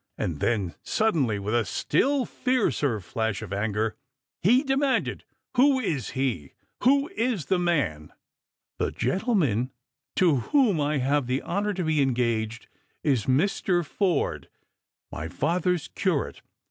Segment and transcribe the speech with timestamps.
[0.17, 3.95] And then sud denly, with a still hercer flash of anger,
[4.41, 5.25] he demanded,"
[5.57, 6.53] Who is he?
[6.81, 8.11] Who is the man?""
[8.79, 9.69] The gentleman
[10.15, 12.65] to whom I have the honour to be engaged
[13.05, 13.85] ia Mr.
[13.85, 14.47] Forde,
[15.11, 16.41] my father's curate.